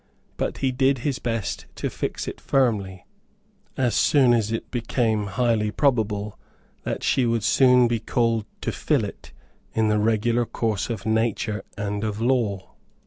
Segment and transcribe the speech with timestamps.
[0.35, 3.05] But he did his best to fix it firmly,
[3.77, 6.31] as soon as it became highly probably
[6.81, 9.31] that she would soon be called to fill it
[9.75, 12.71] in the regular course of nature and of law.